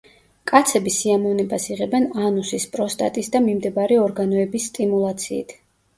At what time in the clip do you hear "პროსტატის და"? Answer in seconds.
2.77-3.45